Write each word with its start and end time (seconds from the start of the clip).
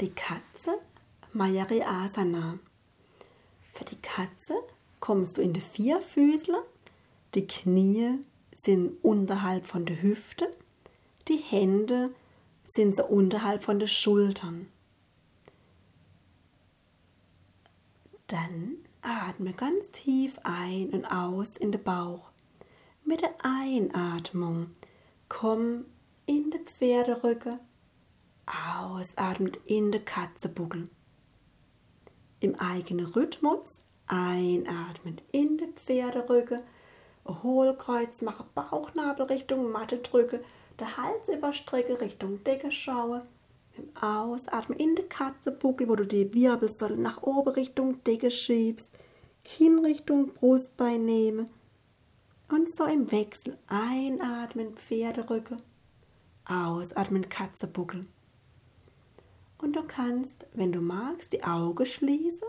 Die 0.00 0.10
Katze 0.10 0.78
Mayari 1.32 1.82
Asana. 1.82 2.58
Für 3.72 3.84
die 3.86 3.96
Katze 3.96 4.54
kommst 5.00 5.38
du 5.38 5.42
in 5.42 5.54
die 5.54 5.62
Vierfüßler. 5.62 6.62
Die 7.34 7.46
Knie 7.46 8.18
sind 8.54 9.02
unterhalb 9.02 9.66
von 9.66 9.86
der 9.86 10.02
Hüfte. 10.02 10.50
Die 11.28 11.38
Hände 11.38 12.10
sind 12.62 12.94
so 12.94 13.06
unterhalb 13.06 13.64
von 13.64 13.78
den 13.78 13.88
Schultern. 13.88 14.68
Dann 18.26 18.76
atme 19.00 19.54
ganz 19.54 19.92
tief 19.92 20.38
ein 20.42 20.90
und 20.90 21.06
aus 21.06 21.56
in 21.56 21.72
den 21.72 21.82
Bauch. 21.82 22.28
Mit 23.04 23.22
der 23.22 23.34
Einatmung 23.42 24.66
komm 25.30 25.86
in 26.26 26.50
den 26.50 26.66
Pferderücken, 26.66 27.60
ausatmet 28.46 29.58
in 29.66 29.92
den 29.92 30.04
Katzenbuckel. 30.04 30.88
Im 32.40 32.54
eigenen 32.56 33.06
Rhythmus 33.06 33.82
einatmen 34.06 35.16
in 35.32 35.58
den 35.58 35.72
Pferderücken, 35.74 36.60
Hohlkreuz 37.26 38.22
machen, 38.22 38.46
Bauchnabel 38.54 39.26
Richtung 39.26 39.70
Matte 39.72 39.98
drücke, 39.98 40.44
der 40.78 40.96
Hals 40.96 41.28
überstrecke 41.28 42.00
Richtung 42.00 42.44
Decke 42.44 42.70
schaue. 42.70 43.26
Im 43.76 43.94
Ausatmen 44.00 44.78
in 44.78 44.94
den 44.94 45.08
Katzenbuckel, 45.08 45.88
wo 45.88 45.96
du 45.96 46.06
die 46.06 46.32
Wirbelsäule 46.32 46.96
nach 46.96 47.22
oben 47.22 47.50
Richtung 47.50 48.02
Decke 48.04 48.30
schiebst, 48.30 48.92
Kinn 49.44 49.80
Richtung 49.80 50.32
Brustbein 50.32 51.04
nehme 51.04 51.46
und 52.48 52.70
so 52.70 52.84
im 52.84 53.10
Wechsel 53.10 53.58
einatmen 53.66 54.76
Pferderücke, 54.76 55.56
ausatmen 56.46 57.28
Katzenbuckel. 57.28 58.06
Und 59.58 59.74
du 59.74 59.82
kannst, 59.82 60.46
wenn 60.52 60.72
du 60.72 60.80
magst, 60.80 61.32
die 61.32 61.42
Augen 61.42 61.86
schließen 61.86 62.48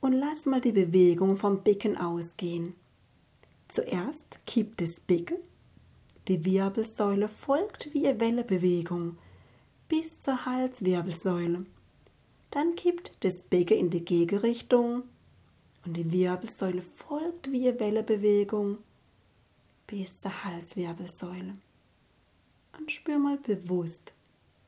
und 0.00 0.12
lass 0.12 0.46
mal 0.46 0.60
die 0.60 0.72
Bewegung 0.72 1.36
vom 1.36 1.62
Becken 1.62 1.96
ausgehen. 1.96 2.74
Zuerst 3.68 4.40
kippt 4.46 4.82
das 4.82 5.00
Becken, 5.00 5.38
die 6.28 6.44
Wirbelsäule 6.44 7.28
folgt 7.28 7.94
wie 7.94 8.06
eine 8.06 8.20
Wellebewegung 8.20 9.16
bis 9.88 10.20
zur 10.20 10.44
Halswirbelsäule. 10.44 11.64
Dann 12.50 12.74
kippt 12.74 13.12
das 13.20 13.42
Becken 13.42 13.78
in 13.78 13.90
die 13.90 14.04
Gegenrichtung 14.04 15.04
und 15.84 15.96
die 15.96 16.12
Wirbelsäule 16.12 16.82
folgt 16.82 17.50
wie 17.50 17.68
eine 17.68 17.80
Wellebewegung 17.80 18.78
bis 19.86 20.18
zur 20.18 20.44
Halswirbelsäule. 20.44 21.54
Und 22.78 22.92
spür 22.92 23.18
mal 23.18 23.38
bewusst, 23.38 24.14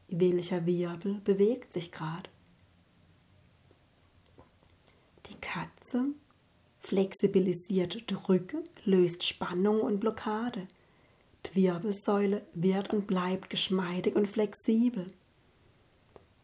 welcher 0.08 0.66
Wirbel 0.66 1.20
bewegt 1.24 1.72
sich 1.72 1.92
gerade. 1.92 2.30
Die 5.26 5.36
Katze 5.40 6.06
flexibilisiert 6.80 8.10
die 8.10 8.14
Rücken, 8.14 8.64
löst 8.84 9.24
Spannung 9.24 9.80
und 9.80 10.00
Blockade. 10.00 10.68
Die 11.46 11.56
Wirbelsäule 11.56 12.46
wird 12.54 12.92
und 12.92 13.06
bleibt 13.06 13.50
geschmeidig 13.50 14.16
und 14.16 14.28
flexibel. 14.28 15.12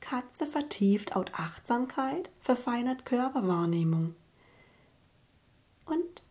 Katze 0.00 0.47
vertieft 0.47 1.14
auch 1.14 1.27
Achtsamkeit, 1.33 2.31
verfeinert 2.41 3.05
Körperwahrnehmung 3.05 4.14
und 5.84 6.22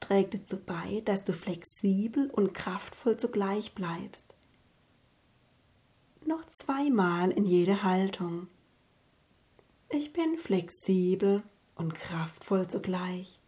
trägt 0.00 0.34
dazu 0.34 0.58
bei, 0.58 1.02
dass 1.04 1.24
du 1.24 1.32
flexibel 1.32 2.30
und 2.30 2.54
kraftvoll 2.54 3.16
zugleich 3.16 3.74
bleibst. 3.74 4.35
Noch 6.26 6.44
zweimal 6.50 7.30
in 7.30 7.44
jede 7.44 7.84
Haltung. 7.84 8.48
Ich 9.88 10.12
bin 10.12 10.36
flexibel 10.38 11.44
und 11.76 11.94
kraftvoll 11.94 12.66
zugleich. 12.66 13.38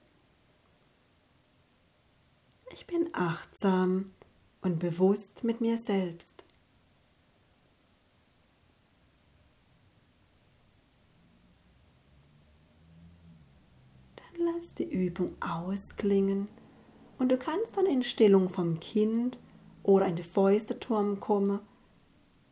Ich 2.73 2.87
bin 2.87 3.09
achtsam 3.15 4.13
und 4.61 4.79
bewusst 4.79 5.43
mit 5.43 5.61
mir 5.61 5.77
selbst. 5.77 6.45
Dann 14.15 14.55
lass 14.55 14.77
die 14.77 14.89
Übung 14.89 15.35
ausklingen 15.41 16.47
und 17.19 17.33
du 17.33 17.39
kannst 17.39 17.77
dann 17.77 17.87
in 17.87 18.05
Stellung 18.05 18.49
vom 18.49 18.79
Kind 18.79 19.37
oder 19.83 20.07
in 20.07 20.15
den 20.15 20.25
Fäusteturm 20.25 21.19
kommen, 21.19 21.59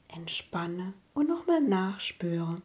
entspanne 0.08 0.94
und 1.14 1.28
nochmal 1.28 1.60
nachspüre. 1.60 2.62